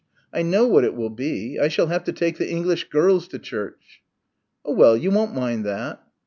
I 0.33 0.41
know 0.41 0.65
what 0.65 0.83
it 0.83 0.95
will 0.95 1.11
be, 1.11 1.59
I 1.59 1.67
shall 1.67 1.85
have 1.85 2.03
to 2.05 2.11
take 2.11 2.39
the 2.39 2.49
English 2.49 2.89
girls 2.89 3.27
to 3.27 3.37
church." 3.37 4.01
"Oh, 4.65 4.73
well, 4.73 4.97
you 4.97 5.11
won't 5.11 5.35
mind 5.35 5.63
that." 5.65 6.01